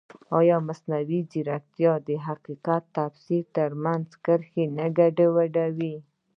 ایا 0.39 0.57
مصنوعي 0.67 1.19
ځیرکتیا 1.31 1.93
د 2.07 2.09
حقیقت 2.27 2.83
او 2.95 2.95
تفسیر 2.97 3.43
ترمنځ 3.57 4.07
کرښه 4.25 4.63
نه 4.77 4.85
ګډوډوي؟ 4.97 5.95